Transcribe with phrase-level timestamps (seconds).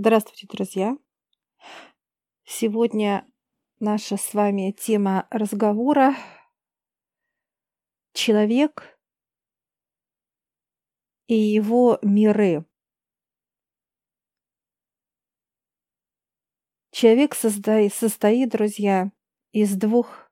[0.00, 0.96] Здравствуйте, друзья!
[2.44, 3.26] Сегодня
[3.80, 6.14] наша с вами тема разговора
[8.12, 8.96] человек
[11.26, 12.64] и его миры.
[16.92, 19.10] Человек состоит, друзья,
[19.50, 20.30] из двух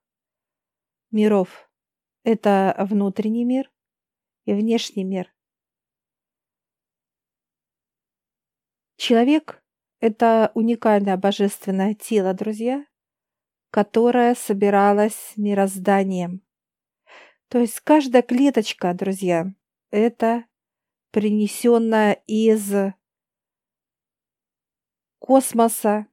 [1.10, 1.68] миров.
[2.22, 3.72] Это внутренний мир
[4.44, 5.35] и внешний мир.
[8.96, 9.62] Человек–
[10.00, 12.84] это уникальное божественное тело, друзья,
[13.70, 16.40] которое собиралось мирозданием.
[17.48, 19.52] То есть каждая клеточка, друзья,
[19.90, 20.46] это
[21.10, 22.72] принесенная из
[25.18, 26.06] космоса,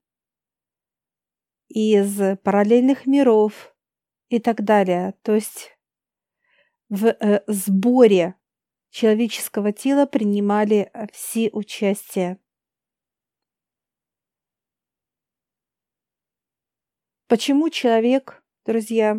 [1.69, 3.75] из параллельных миров
[4.29, 5.15] и так далее.
[5.23, 5.77] То есть
[6.89, 8.35] в э, сборе
[8.89, 12.39] человеческого тела принимали все участие.
[17.33, 19.17] Почему человек, друзья,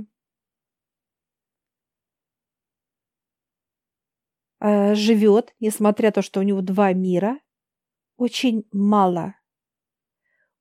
[4.61, 7.41] э, живет, несмотря на то, что у него два мира,
[8.17, 9.35] очень мало.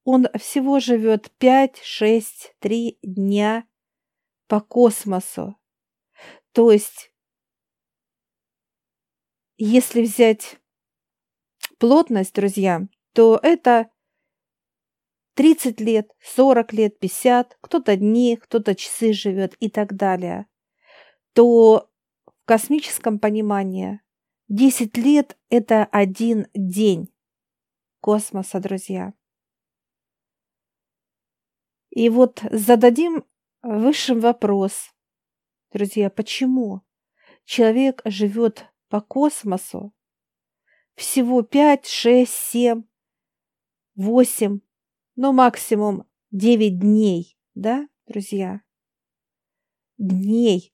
[0.03, 3.67] Он всего живет 5, 6, 3 дня
[4.47, 5.55] по космосу.
[6.53, 7.13] То есть,
[9.57, 10.59] если взять
[11.77, 13.92] плотность, друзья, то это
[15.35, 20.47] 30 лет, 40 лет, 50, кто-то дни, кто-то часы живет и так далее,
[21.33, 21.89] то
[22.25, 24.01] в космическом понимании
[24.49, 27.11] 10 лет– это один день
[28.01, 29.13] космоса, друзья.
[31.89, 33.23] И вот зададим
[33.61, 34.93] высшим вопрос,
[35.71, 36.81] друзья, почему
[37.45, 39.93] человек живет по космосу
[40.95, 42.83] всего 5, 6, 7,
[43.95, 44.59] 8
[45.15, 48.61] ну, максимум 9 дней, да, друзья?
[49.97, 50.73] Дней.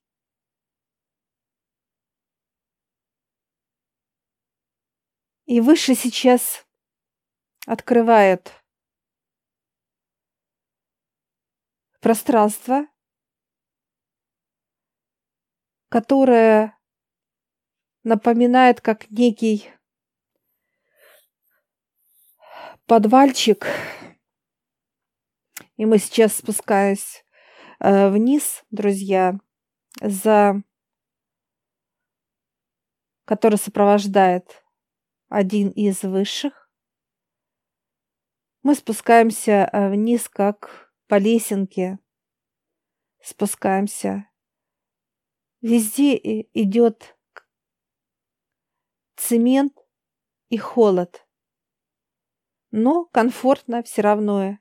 [5.46, 6.66] И выше сейчас
[7.66, 8.54] открывает
[12.00, 12.88] пространство,
[15.90, 16.78] которое
[18.04, 19.70] напоминает как некий
[22.86, 23.66] подвальчик
[25.80, 27.24] и мы сейчас спускаясь
[27.80, 29.40] э, вниз, друзья,
[30.02, 30.62] за
[33.24, 34.62] который сопровождает
[35.30, 36.70] один из высших.
[38.62, 41.98] Мы спускаемся э, вниз, как по лесенке.
[43.22, 44.30] Спускаемся.
[45.62, 46.18] Везде
[46.54, 47.18] идет
[49.16, 49.78] цемент
[50.50, 51.26] и холод.
[52.72, 54.60] Но комфортно все равно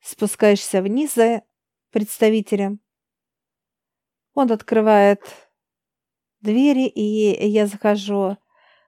[0.00, 1.42] спускаешься вниз за
[1.90, 2.80] представителем.
[4.34, 5.22] Он открывает
[6.40, 8.38] двери, и я захожу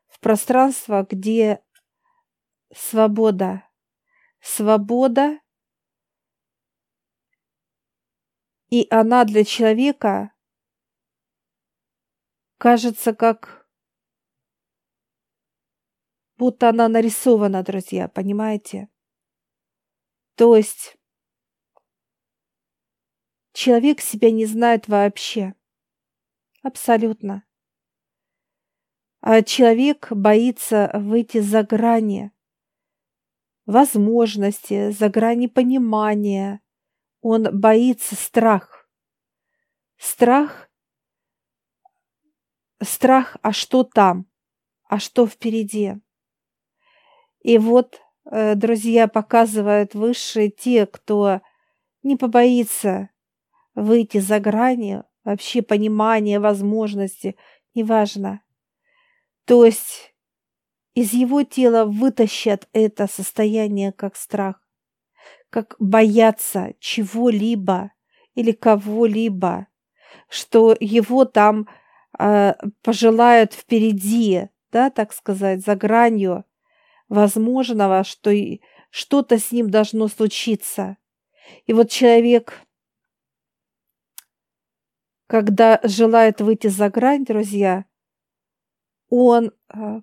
[0.08, 1.62] в пространство, где
[2.74, 3.68] свобода.
[4.40, 5.38] Свобода.
[8.70, 10.32] И она для человека
[12.56, 13.68] кажется как
[16.38, 18.88] будто она нарисована, друзья, понимаете?
[20.34, 20.96] То есть
[23.52, 25.54] Человек себя не знает вообще.
[26.62, 27.44] Абсолютно.
[29.20, 32.32] А человек боится выйти за грани
[33.66, 36.60] возможности, за грани понимания.
[37.20, 38.88] Он боится страх.
[39.96, 40.68] Страх
[42.84, 44.26] страх, а что там,
[44.88, 45.94] а что впереди.
[47.42, 51.40] И вот, э, друзья, показывают высшие те, кто
[52.02, 53.08] не побоится
[53.74, 57.36] выйти за грани вообще понимания, возможности,
[57.74, 58.42] неважно.
[59.44, 60.14] То есть
[60.94, 64.60] из его тела вытащат это состояние как страх,
[65.50, 67.92] как бояться чего-либо
[68.34, 69.66] или кого-либо,
[70.28, 71.68] что его там
[72.18, 76.44] э, пожелают впереди, да, так сказать, за гранью
[77.08, 78.30] возможного, что
[78.90, 80.96] что-то с ним должно случиться.
[81.66, 82.54] И вот человек
[85.32, 87.86] когда желает выйти за грань, друзья,
[89.08, 90.02] он а,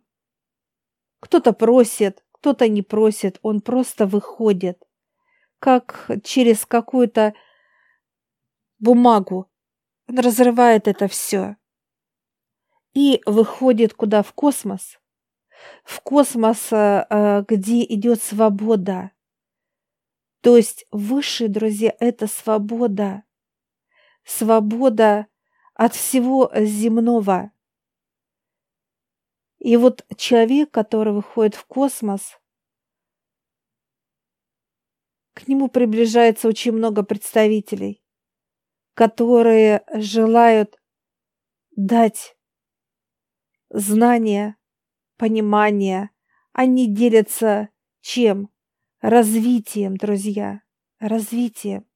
[1.20, 4.82] кто-то просит, кто-то не просит, он просто выходит,
[5.60, 7.36] как через какую-то
[8.80, 9.52] бумагу.
[10.08, 11.58] Он разрывает это все
[12.96, 14.24] и выходит куда?
[14.24, 14.98] В космос.
[15.84, 19.12] в космос, э, где идет свобода.
[20.42, 23.26] То есть высшие друзья– это свобода.
[24.24, 25.28] Свобода
[25.74, 27.52] от всего земного.
[29.60, 32.40] И вот человек, который выходит в космос,
[35.34, 38.04] к нему приближается очень много представителей,
[38.94, 40.78] которые желают
[41.76, 42.38] дать
[43.70, 44.58] знания,
[45.18, 46.10] понимание.
[46.52, 47.70] Они делятся
[48.02, 48.50] чем?
[49.02, 50.62] Развитием, друзья,
[51.00, 51.89] развитием.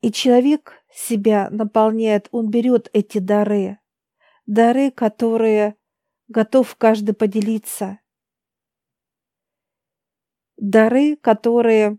[0.00, 3.78] И человек себя наполняет, он берет эти дары,
[4.46, 5.76] дары, которые
[6.28, 8.00] готов каждый поделиться,
[10.56, 11.98] дары, которые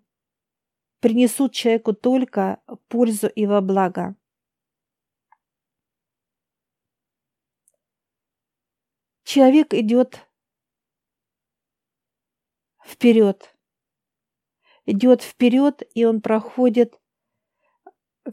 [1.00, 4.16] принесут человеку только пользу и во благо.
[9.24, 10.26] Человек идет
[12.84, 13.54] вперед,
[14.86, 16.98] идет вперед, и он проходит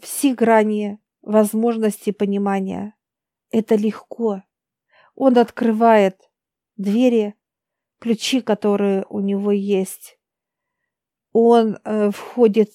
[0.00, 2.94] все грани возможностей понимания.
[3.50, 4.42] Это легко.
[5.14, 6.30] Он открывает
[6.76, 7.34] двери,
[7.98, 10.18] ключи, которые у него есть.
[11.32, 12.72] Он э, входит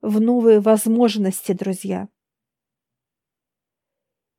[0.00, 2.08] в новые возможности, друзья.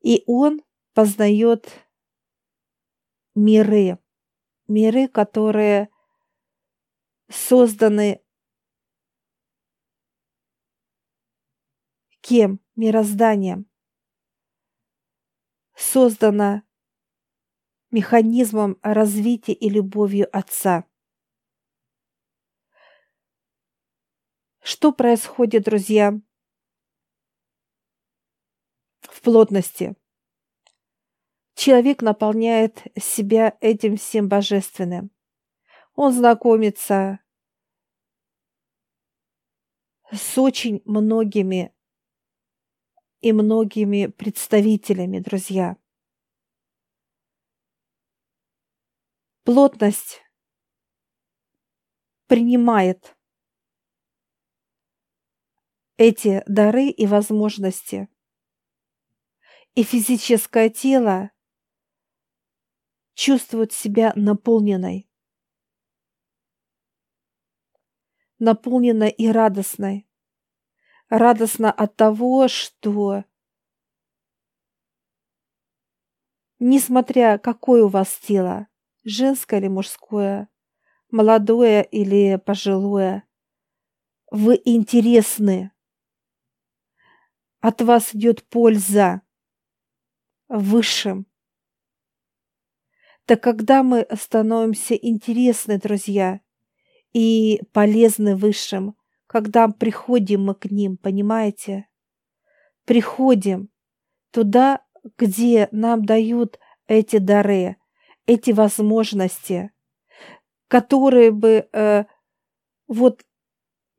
[0.00, 0.62] И он
[0.94, 1.68] познает
[3.34, 3.98] миры,
[4.66, 5.90] миры, которые
[7.30, 8.22] созданы
[12.28, 12.60] кем?
[12.76, 13.66] Мирозданием.
[15.74, 16.62] Создана
[17.90, 20.84] механизмом развития и любовью Отца.
[24.60, 26.20] Что происходит, друзья,
[29.00, 29.96] в плотности?
[31.54, 35.10] Человек наполняет себя этим всем божественным.
[35.94, 37.20] Он знакомится
[40.12, 41.74] с очень многими
[43.20, 45.76] и многими представителями, друзья.
[49.44, 50.22] Плотность
[52.26, 53.16] принимает
[55.96, 58.08] эти дары и возможности.
[59.74, 61.30] И физическое тело
[63.14, 65.10] чувствует себя наполненной.
[68.38, 70.07] Наполненной и радостной.
[71.08, 73.24] Радостно от того, что
[76.58, 78.68] несмотря какое у вас тело,
[79.04, 80.50] женское или мужское,
[81.10, 83.24] молодое или пожилое,
[84.30, 85.72] вы интересны.
[87.60, 89.22] От вас идет польза
[90.48, 91.26] высшим,
[93.24, 96.40] так когда мы становимся интересны, друзья,
[97.12, 98.97] и полезны высшим,
[99.28, 101.86] когда приходим мы к ним, понимаете?
[102.84, 103.70] Приходим
[104.32, 104.82] туда,
[105.18, 107.76] где нам дают эти дары,
[108.26, 109.70] эти возможности,
[110.66, 112.04] которые бы э,
[112.86, 113.24] вот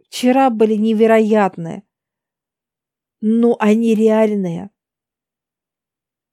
[0.06, 1.84] вчера были невероятны,
[3.22, 4.72] но они реальные.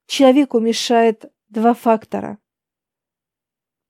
[0.07, 2.39] Человеку мешает два фактора.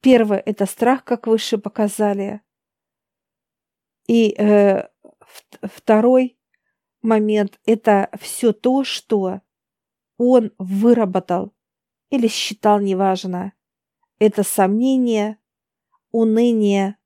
[0.01, 2.41] Первое– это страх, как выше показали.
[4.07, 4.87] И э,
[5.61, 6.37] второй
[7.01, 9.41] момент– это все то, что
[10.17, 11.53] он выработал
[12.09, 13.53] или считал неважно.
[14.19, 15.37] Это сомнение,
[16.11, 16.97] уныние,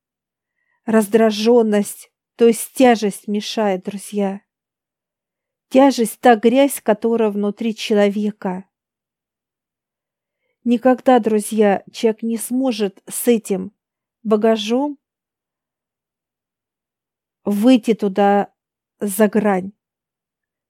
[0.86, 4.42] раздраженность, то есть тяжесть мешает, друзья.
[5.70, 8.66] Тяжесть– та грязь, которая внутри человека.
[10.64, 13.74] Никогда, друзья, человек не сможет с этим
[14.24, 15.00] багажом
[17.44, 18.54] выйти туда
[19.00, 19.74] за грань.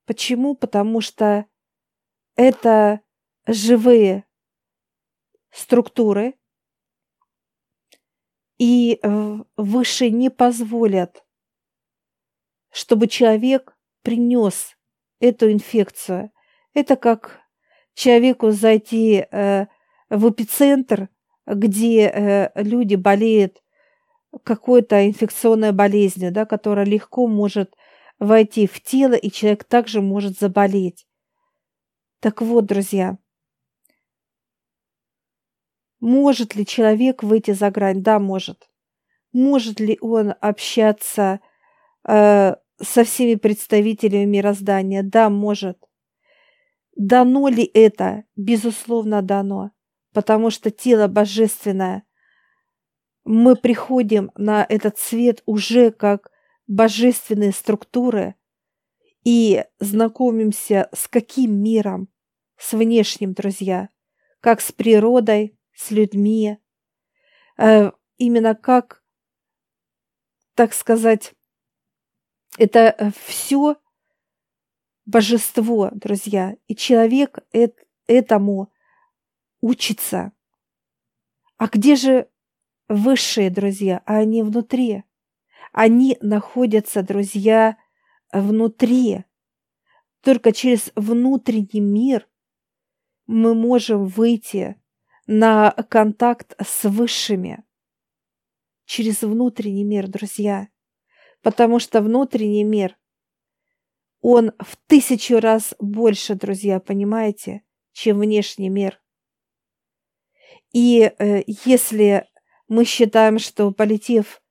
[0.06, 0.56] Почему?
[0.56, 1.46] Потому что
[2.36, 3.02] это
[3.46, 4.26] живые
[5.52, 6.36] структуры,
[8.62, 9.02] и
[9.58, 11.26] выше не позволят,
[12.70, 14.78] чтобы человек принес
[15.20, 16.32] эту инфекцию.
[16.76, 17.42] Это как
[17.96, 19.66] человеку зайти э,
[20.12, 21.10] в эпицентр,
[21.48, 23.64] где э, люди болеют
[24.44, 27.76] какой-то инфекционной болезнью, да, которая легко может
[28.20, 31.08] войти в тело, и человек также может заболеть.
[32.20, 33.18] Так вот, друзья,
[36.00, 38.02] может ли человек выйти за грань?
[38.04, 38.70] Да, может.
[39.34, 41.40] Может ли он общаться
[42.08, 45.04] э, со всеми представителями мироздания?
[45.04, 45.78] Да, может.
[46.96, 48.26] Дано ли это?
[48.36, 49.72] Безусловно, дано.
[50.14, 52.04] потому что тело божественное.
[53.24, 56.32] Мы приходим на этот свет уже как
[56.68, 58.36] божественные структуры
[59.24, 62.08] и знакомимся с каким миром?
[62.58, 63.90] С внешним, друзья.
[64.40, 66.58] Как с природой, с людьми.
[67.58, 69.04] Э, именно как,
[70.56, 71.34] так сказать,
[72.58, 73.78] это э, все
[75.06, 76.56] божество, друзья.
[76.68, 77.40] И человек
[78.08, 78.72] этому
[79.60, 80.32] учится.
[81.58, 82.28] А где же
[82.92, 84.02] высшие друзья?
[84.06, 85.04] А они внутри.
[85.72, 87.78] Они находятся, друзья,
[88.32, 89.24] внутри.
[90.22, 92.28] Только через внутренний мир
[93.26, 94.76] мы можем выйти
[95.26, 97.64] на контакт с высшими.
[98.86, 100.68] Через внутренний мир, друзья.
[101.42, 102.98] Потому что внутренний мир,
[104.20, 109.02] он в тысячу раз больше, друзья, понимаете, чем внешний мир.
[110.74, 112.28] И э, если
[112.72, 114.42] мы считаем, что полетев,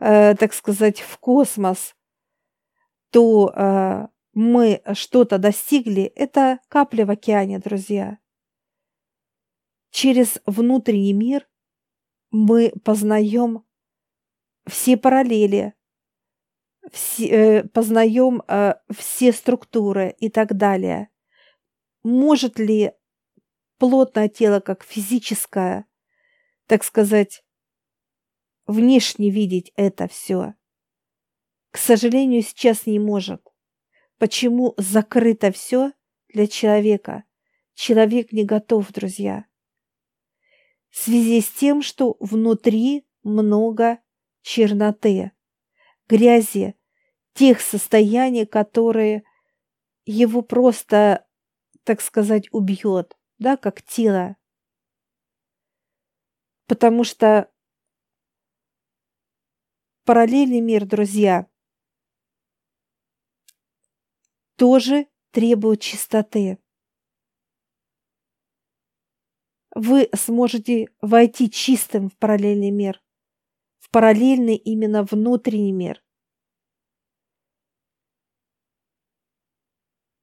[0.00, 1.94] э, так сказать, в космос,
[3.10, 8.18] то э, мы что-то достигли, это капля в океане, друзья.
[9.90, 11.48] Через внутренний мир
[12.32, 13.64] мы познаем
[14.66, 15.74] все параллели,
[16.90, 21.10] все, э, познаем э, все структуры и так далее.
[22.02, 22.90] Может ли
[23.78, 25.86] плотное тело, как физическое,
[26.66, 27.41] так сказать,
[28.66, 30.54] внешне видеть это все?
[31.70, 33.42] К сожалению, сейчас не может.
[34.18, 35.92] Почему закрыто все
[36.28, 37.24] для человека?
[37.74, 39.46] Человек не готов, друзья.
[40.90, 43.98] В связи с тем, что внутри много
[44.42, 45.32] черноты,
[46.08, 46.76] грязи,
[47.32, 49.24] тех состояний, которые
[50.04, 51.26] его просто,
[51.84, 54.36] так сказать, убьет, да, как тело.
[56.66, 57.50] Потому что
[60.04, 61.46] параллельный мир, друзья,
[64.56, 66.58] тоже требуют чистоты.
[69.74, 73.02] Вы сможете войти чистым в параллельный мир,
[73.78, 76.02] в параллельный именно внутренний мир.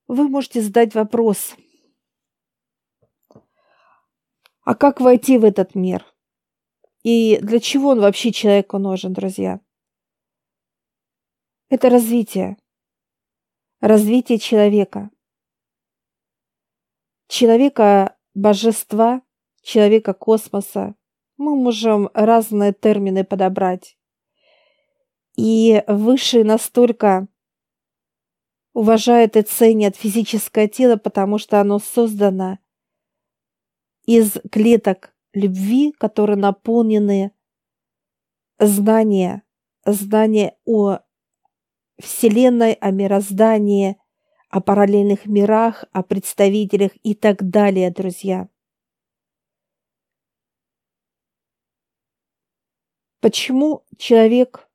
[0.08, 1.56] Вы можете задать вопрос,
[4.62, 6.06] а как войти в этот мир?
[7.04, 9.62] И для чего он вообще человеку нужен, друзья?
[11.70, 12.58] Это развитие
[13.80, 15.10] развитие человека.
[17.28, 19.22] Человека божества,
[19.62, 20.96] человека космоса.
[21.38, 23.98] Мы можем разные термины подобрать.
[25.36, 27.28] И высшие настолько
[28.74, 32.60] уважают и ценят физическое тело, потому что оно создано
[34.06, 37.32] из клеток любви, которые наполнены
[38.58, 39.44] знания,
[39.86, 41.00] знания о
[42.00, 43.98] Вселенной, о мироздании,
[44.50, 48.50] о параллельных мирах, о представителях и так далее, друзья.
[53.20, 54.70] Почему человек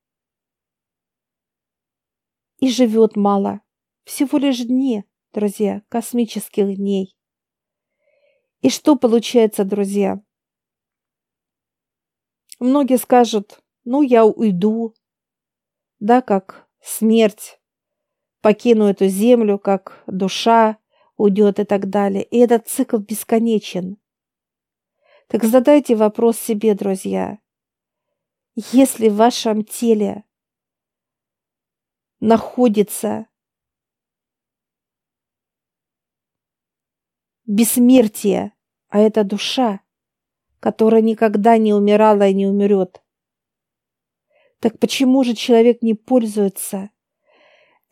[2.59, 3.63] и живет мало?
[4.05, 7.17] Всего лишь дни, друзья, космических дней.
[8.61, 10.23] И что получается, друзья?
[12.61, 14.95] Многие скажут, ну, я уйду,
[16.01, 17.59] да, как смерть,
[18.43, 20.79] покину эту землю, как душа
[21.17, 22.23] уйдет и так далее.
[22.23, 23.97] И этот цикл бесконечен.
[25.29, 27.39] Так задайте вопрос себе, друзья.
[28.55, 30.25] Если в вашем теле
[32.21, 33.27] находится
[37.47, 38.53] бессмертие,
[38.89, 39.81] а это душа,
[40.61, 43.04] которая никогда не умирала и не умрет,
[44.61, 46.91] так почему же человек не пользуется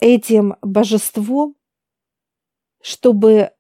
[0.01, 1.57] этим божеством,
[2.81, 3.53] чтобы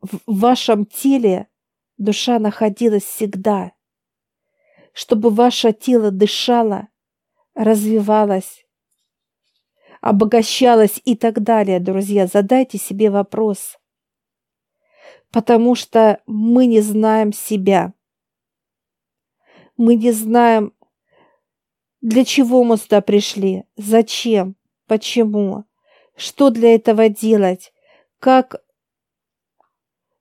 [0.00, 1.48] в вашем теле
[1.98, 3.72] душа находилась всегда,
[4.92, 6.88] чтобы ваше тело дышало,
[7.54, 8.66] развивалось,
[10.00, 12.26] обогащалось и так далее, друзья.
[12.26, 13.78] Задайте себе вопрос.
[15.30, 17.92] Потому что мы не знаем себя.
[19.76, 20.74] Мы не знаем
[22.00, 23.64] для чего мы сюда пришли?
[23.76, 24.56] Зачем?
[24.86, 25.64] Почему?
[26.16, 27.72] Что для этого делать?
[28.18, 28.62] Как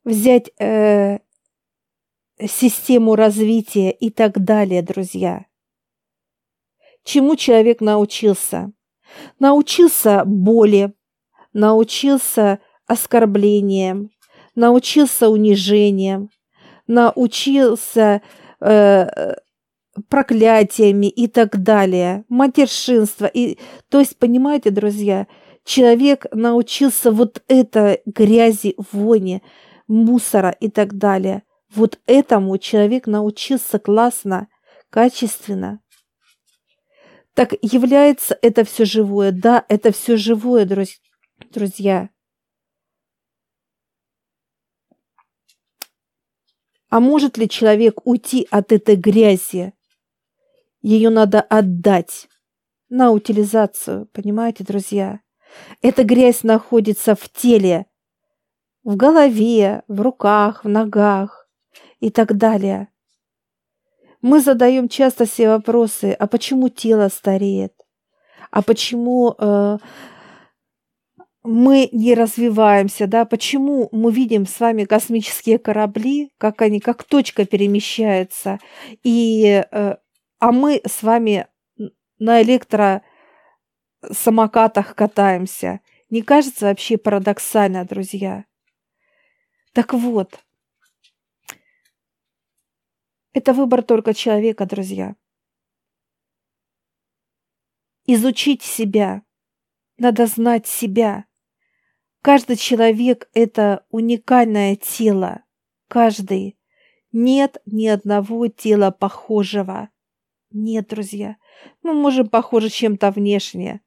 [0.04, 1.20] взять э,
[2.46, 5.46] систему развития и так далее, друзья?
[7.04, 8.72] Чему человек научился?
[9.40, 10.94] Научился боли,
[11.54, 14.12] научился оскорблениям,
[14.56, 16.30] научился унижением,
[16.88, 18.22] научился
[18.60, 19.36] э,
[20.08, 23.26] проклятиями и так далее, матершинство.
[23.26, 23.58] И,
[23.90, 25.28] то есть, понимаете, друзья,
[25.64, 29.42] человек научился вот это грязи, воне,
[29.88, 31.44] мусора и так далее.
[31.74, 34.48] Вот этому человек научился классно,
[34.90, 35.82] качественно.
[37.34, 39.32] Так является это все живое?
[39.32, 40.68] Да, это все живое,
[41.52, 42.10] друзья.
[46.90, 49.74] А может ли человек уйти от этой грязи?
[50.82, 52.28] Ее надо отдать
[52.90, 55.20] на утилизацию, понимаете, друзья?
[55.82, 57.86] Эта грязь находится в теле,
[58.84, 61.48] в голове, в руках, в ногах
[62.00, 62.88] и так далее.
[64.22, 67.74] Мы задаем часто себе вопросы, а почему тело стареет?
[68.52, 69.78] А почему э,
[71.44, 73.26] мы не развиваемся, да?
[73.26, 78.60] Почему мы видим с вами космические корабли, как они, как точка перемещаются,
[79.04, 79.96] и э,
[80.40, 81.48] а мы с вами
[82.18, 85.82] на электросамокатах катаемся.
[86.10, 88.46] Не кажется вообще парадоксально, друзья?
[89.74, 90.40] Так вот,
[93.34, 95.16] это выбор только человека, друзья.
[98.06, 99.24] Изучить себя.
[99.98, 101.26] Надо знать себя.
[102.22, 105.44] Каждый человек– это уникальное тело.
[105.88, 106.58] Каждый.
[107.12, 109.90] Нет ни одного тела похожего.
[110.52, 111.38] Нет, друзья,
[111.84, 113.82] мы можем похожи чем-то внешне,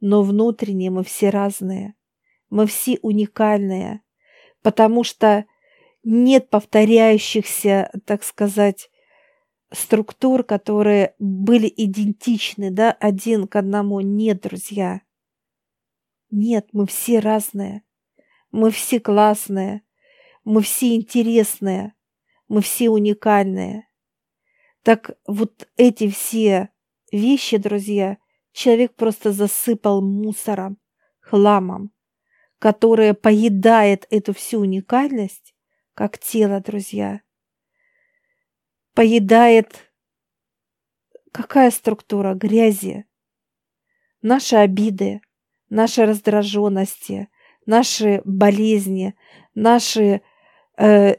[0.00, 1.94] но внутренне мы все разные.
[2.48, 4.00] Мы все уникальные,
[4.62, 5.44] потому что
[6.02, 8.90] нет повторяющихся, так сказать,
[9.72, 14.00] структур, которые были идентичны, да, один к одному.
[14.00, 15.02] Нет, друзья.
[16.30, 17.82] Нет, мы все разные.
[18.50, 19.82] Мы все классные.
[20.44, 21.94] Мы все интересные.
[22.48, 23.86] Мы все уникальные.
[24.82, 26.70] Так вот эти все
[27.12, 28.18] вещи, друзья,
[28.52, 30.78] человек просто засыпал мусором,
[31.20, 31.92] хламом,
[32.58, 35.54] которое поедает эту всю уникальность,
[35.94, 37.20] как тело, друзья.
[38.94, 39.92] Поедает
[41.32, 43.04] какая структура грязи,
[44.22, 45.20] наши обиды,
[45.68, 47.28] наши раздраженности,
[47.66, 49.14] наши болезни,
[49.54, 50.22] наши
[50.76, 51.16] э,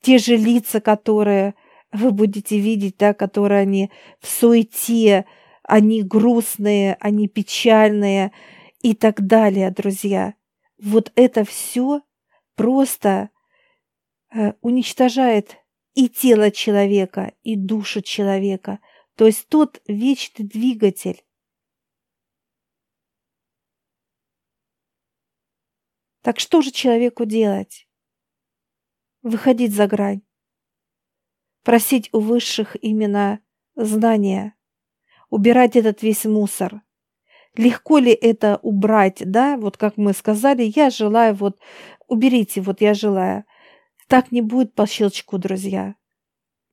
[0.00, 1.54] те же лица, которые
[1.92, 5.26] вы будете видеть, да, которые они в суете,
[5.62, 8.32] они грустные, они печальные
[8.80, 10.34] и так далее, друзья.
[10.78, 12.02] Вот это все
[12.54, 13.30] просто
[14.34, 15.56] э, уничтожает
[15.94, 18.80] и тело человека, и душу человека.
[19.16, 21.22] То есть тот вечный двигатель.
[26.22, 27.88] Так что же человеку делать?
[29.22, 30.22] Выходить за грань
[31.62, 33.40] просить у высших именно
[33.76, 34.54] знания,
[35.28, 36.82] убирать этот весь мусор.
[37.56, 41.58] Легко ли это убрать, да, вот как мы сказали, я желаю, вот,
[42.06, 43.44] уберите, вот я желаю.
[44.06, 45.94] Так не будет по щелчку, друзья.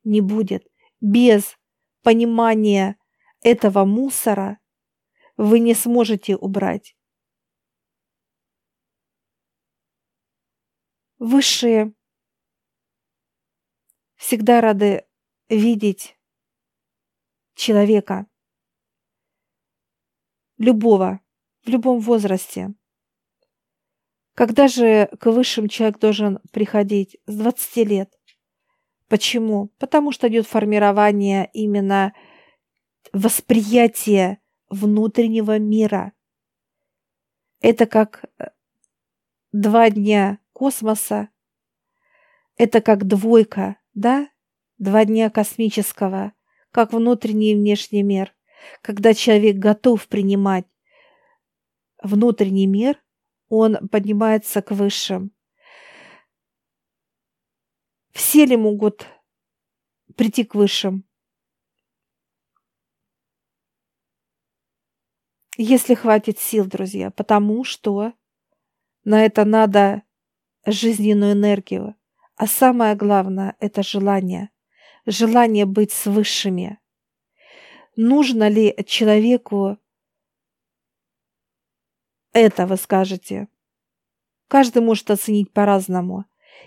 [0.04, 0.68] Не будет.
[1.02, 1.58] Без
[2.04, 2.98] понимания
[3.42, 4.60] этого мусора
[5.36, 6.96] вы не сможете убрать.
[11.20, 11.94] Высшие
[14.18, 15.06] всегда рады
[15.50, 16.18] видеть
[17.56, 18.28] человека,
[20.58, 21.22] любого,
[21.64, 22.74] в любом возрасте.
[24.34, 27.18] Когда же к высшим человек должен приходить?
[27.26, 28.14] С 20 лет.
[29.08, 29.70] Почему?
[29.80, 32.14] Потому что идет формирование именно
[33.14, 36.12] восприятия внутреннего мира.
[37.62, 38.50] Это как э,
[39.52, 41.30] два дня космоса,
[42.58, 44.30] это как двойка да,
[44.78, 46.34] два дня космического,
[46.72, 48.36] как внутренний и внешний мир,
[48.84, 50.68] когда человек готов принимать
[52.04, 53.04] внутренний мир,
[53.50, 55.32] он поднимается к высшим.
[58.12, 59.08] Все ли могут
[60.16, 61.04] прийти к высшим?
[65.58, 68.14] Если хватит сил, друзья, потому что
[69.04, 70.04] на это надо
[70.68, 71.97] жизненную энергию,
[72.38, 74.52] а самое главное– это желание.
[75.08, 76.80] Желание быть с высшими.
[77.96, 79.80] Нужно ли человеку
[82.34, 83.48] это, вы скажете?
[84.48, 86.26] Каждый может оценить по-разному.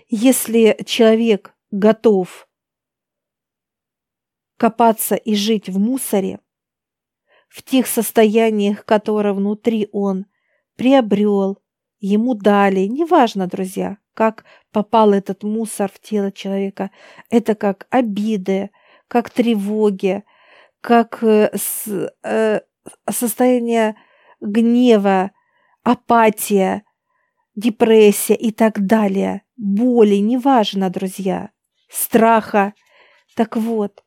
[0.09, 2.49] Если человек готов
[4.57, 6.41] копаться и жить в мусоре,
[7.47, 10.25] в тех состояниях, которые внутри он
[10.75, 11.63] приобрел,
[11.99, 16.91] ему дали, неважно, друзья– как попал этот мусор в тело человека.
[17.29, 18.71] Это как обиды,
[19.07, 20.23] как тревоги,
[20.81, 21.51] как э,
[22.23, 22.59] э,
[23.09, 23.95] состояние
[24.39, 25.31] гнева,
[25.83, 26.83] апатия,
[27.55, 29.43] депрессия и так далее.
[29.57, 31.51] Боли, неважно, друзья,
[31.89, 32.73] страха.
[33.35, 34.03] Так вот,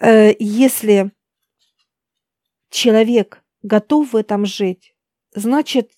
[0.00, 1.12] э, если
[2.70, 4.94] человек готов в этом жить,
[5.34, 5.90] значит,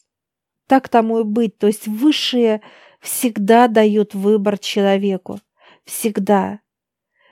[0.66, 1.59] так тому и быть.
[1.59, 2.61] То есть высшие
[3.07, 5.40] всегда дают выбор человеку.
[5.85, 6.61] Всегда.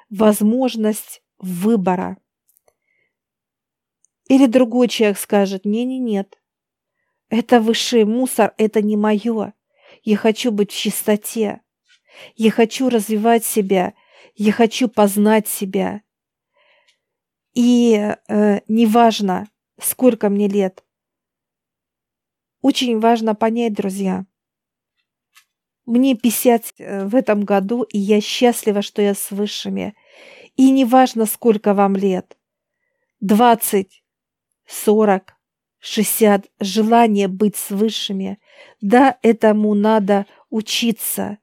[0.09, 2.17] Возможность выбора.
[4.29, 6.41] Или другой человек скажет, не-не-нет,
[7.29, 9.53] это высший мусор, это не мое.
[10.03, 11.61] Я хочу быть в чистоте.
[12.37, 13.95] Я хочу развивать себя.
[14.37, 16.03] Я хочу познать себя.
[17.53, 17.95] И
[18.29, 19.49] э, неважно,
[19.81, 20.85] сколько мне лет,
[22.63, 24.27] очень важно понять, друзья,
[25.87, 29.94] мне 50 э, в этом году, и я счастлива, что я с высшими.
[30.57, 32.37] И неважно, сколько вам лет.
[33.20, 34.03] 20,
[34.66, 35.35] 40,
[35.81, 36.47] 60.
[36.61, 38.38] Желание быть с высшими.
[38.81, 41.38] Да, этому надо учиться.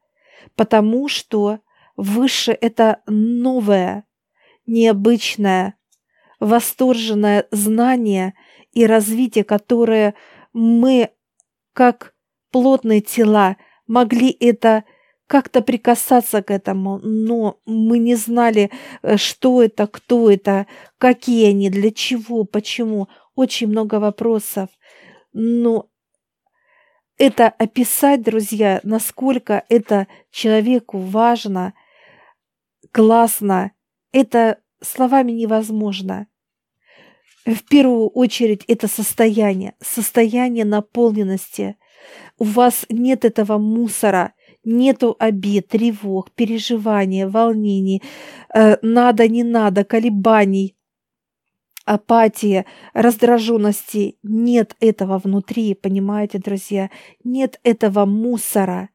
[0.56, 1.60] Потому что
[1.96, 4.06] выше– это новое,
[4.66, 5.76] необычное,
[6.40, 8.34] восторженное знание
[8.72, 10.16] и развитие, которое
[10.54, 11.12] мы,
[11.74, 12.16] как
[12.52, 13.58] плотные тела,
[13.92, 14.86] могли это
[15.28, 20.66] как-то прикасаться к этому, но мы не знали, э, что это, кто это,
[20.98, 23.08] какие они, для чего, почему.
[23.36, 24.70] Очень много вопросов.
[25.34, 25.90] Но
[27.18, 31.74] это описать, друзья, насколько это человеку важно,
[32.92, 33.72] классно,
[34.12, 36.28] это словами невозможно.
[37.46, 41.76] В первую очередь это состояние, состояние наполненности.
[42.38, 44.34] У вас нет этого мусора,
[44.64, 48.02] нету обид, тревог, переживаний, волнений,
[48.54, 50.76] э, надо, не надо, колебаний,
[51.86, 54.18] апатии, раздраженности.
[54.24, 56.90] Нет этого внутри, понимаете, друзья?
[57.24, 58.90] Нет этого мусора.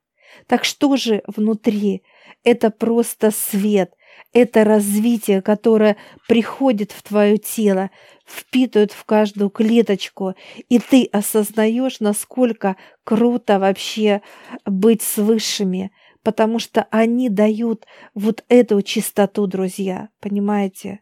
[0.47, 2.03] Так что же внутри?
[2.45, 3.92] Это просто свет,
[4.33, 5.97] это развитие, которое
[6.29, 7.90] приходит в твое тело,
[8.26, 10.34] впитывает в каждую клеточку,
[10.68, 14.22] и ты осознаешь, насколько круто вообще
[14.64, 21.00] быть с высшими, потому что они дают вот эту чистоту, друзья, понимаете?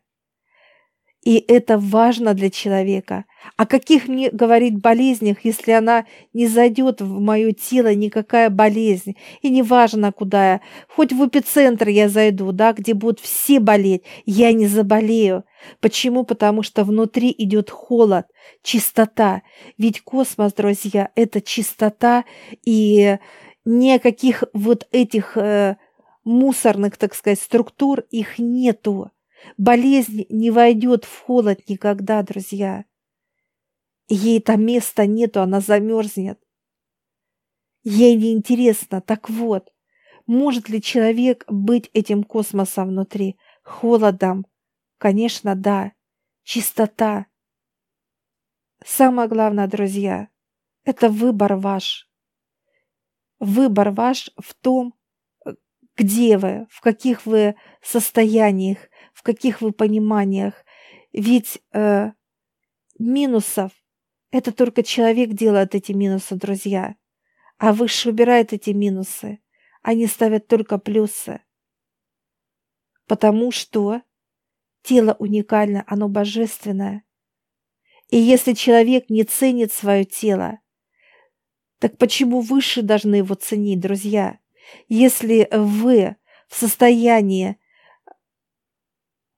[1.25, 3.25] И это важно для человека.
[3.57, 9.17] О каких мне говорить болезнях, если она не зайдет в мое тело никакая болезнь?
[9.41, 10.61] И не важно, куда я.
[10.87, 15.45] Хоть в эпицентр я зайду, да, где будут все болеть, я не заболею.
[15.81, 16.25] Почему?
[16.25, 18.27] Потому что внутри идет холод,
[18.63, 19.43] чистота.
[19.79, 22.25] Ведь космос, друзья, это чистота
[22.67, 23.19] и
[23.65, 25.77] никаких вот этих э,
[26.25, 29.11] мусорных, так сказать, структур, их нету.
[29.57, 32.85] Болезнь не войдет в холод никогда, друзья.
[34.09, 36.41] Ей там места нету, она замерзнет.
[37.83, 39.01] Ей не интересно.
[39.01, 39.73] Так вот,
[40.27, 43.39] может ли человек быть этим космосом внутри?
[43.63, 44.47] Холодом?
[44.99, 45.93] Конечно, да.
[46.43, 47.27] Чистота.
[48.85, 50.29] Самое главное, друзья,
[50.85, 52.09] это выбор ваш.
[53.39, 54.95] Выбор ваш в том,
[55.97, 58.79] где вы, в каких вы состояниях,
[59.15, 60.67] в каких вы пониманиях.
[61.13, 62.13] Ведь э,
[62.99, 63.73] минусов
[64.35, 66.97] это только человек делает эти минусы, друзья.
[67.57, 69.39] А выше убирает эти минусы.
[69.81, 71.41] Они ставят только плюсы.
[73.07, 74.03] Потому что
[74.83, 77.05] тело уникально, оно божественное.
[78.11, 80.59] И если человек не ценит свое тело,
[81.79, 84.41] так почему выше должны его ценить, друзья?
[84.89, 86.17] Если вы
[86.49, 87.57] в состоянии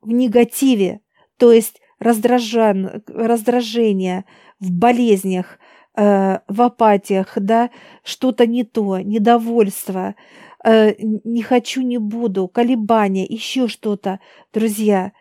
[0.07, 1.01] в негативе,
[1.37, 4.25] то есть раздражан, раздражение,
[4.61, 5.59] в болезнях,
[5.97, 7.71] э, в апатиях, да,
[8.05, 10.15] что-то не то, недовольство,
[10.65, 14.21] э, не хочу, не буду, колебания, еще что-то,
[14.53, 15.13] друзья,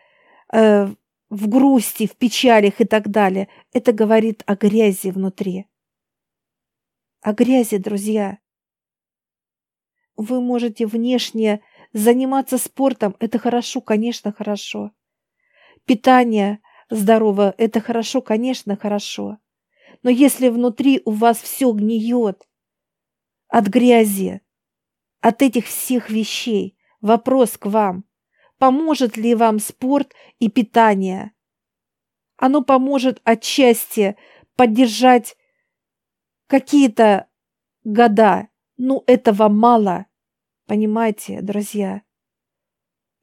[0.52, 0.86] э,
[1.28, 3.48] в грусти, в печалях и так далее.
[3.72, 5.66] Это говорит о грязи внутри.
[7.22, 8.38] О грязи, друзья.
[10.16, 11.60] Вы можете внешне
[11.98, 14.90] Заниматься спортом– это хорошо, конечно, хорошо.
[15.86, 19.38] Питание здоровое– это хорошо, конечно, хорошо.
[20.02, 22.46] Но если внутри у вас все гниет
[23.48, 24.42] от грязи,
[25.22, 28.04] от этих всех вещей, вопрос к вам,
[28.58, 31.32] поможет ли вам спорт и питание?
[32.36, 34.18] Оно поможет отчасти
[34.54, 35.34] поддержать
[36.46, 37.26] какие-то
[37.84, 40.05] года, Ну, этого мало.
[40.66, 42.02] Понимаете, друзья?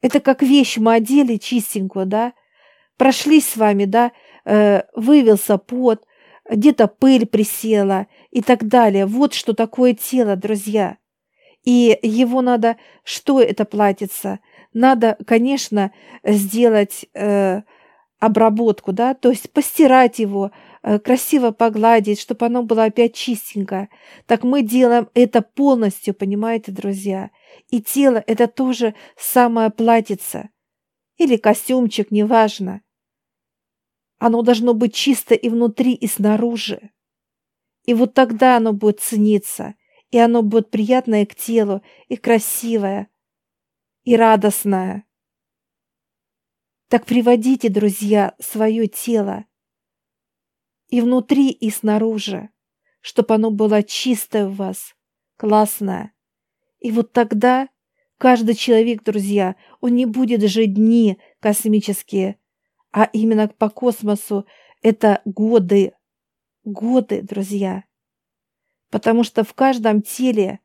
[0.00, 2.32] Это как вещь мы одели чистенькую, да?
[2.96, 4.12] Прошлись с вами, да?
[4.44, 6.06] Э, вывелся пот,
[6.48, 9.06] где-то пыль присела и так далее.
[9.06, 10.98] Вот что такое тело, друзья.
[11.64, 14.40] И его надо, что это платится?
[14.72, 17.62] Надо, конечно, сделать э,
[18.18, 20.50] обработку, да, то есть постирать его,
[21.02, 23.88] красиво погладить, чтобы оно было опять чистенькое.
[24.26, 27.30] Так мы делаем это полностью, понимаете, друзья?
[27.70, 30.50] И тело– это тоже самое платьице.
[31.16, 32.82] Или костюмчик, неважно.
[34.18, 36.90] Оно должно быть чисто и внутри, и снаружи.
[37.84, 39.74] И вот тогда оно будет цениться,
[40.10, 43.08] и оно будет приятное к телу, и красивое,
[44.02, 45.06] и радостное.
[46.88, 49.46] Так приводите, друзья, свое тело
[50.88, 52.50] и внутри, и снаружи,
[53.00, 54.94] чтобы оно было чистое у вас,
[55.36, 56.12] классное.
[56.78, 57.68] И вот тогда
[58.18, 62.38] каждый человек, друзья, он не будет жить дни космические,
[62.92, 64.46] а именно по космосу
[64.82, 65.94] это годы,
[66.62, 67.84] годы, друзья.
[68.90, 70.60] Потому что в каждом теле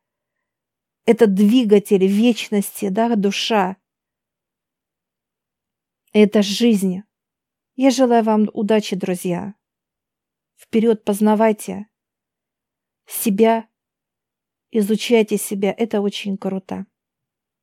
[1.06, 3.78] это двигатель вечности, да, душа.
[6.14, 7.02] Это жизнь.
[7.76, 9.56] Я желаю вам удачи, друзья.
[10.60, 11.88] Вперед познавайте
[13.08, 13.70] себя,
[14.72, 15.74] изучайте себя.
[15.76, 16.86] Это очень круто.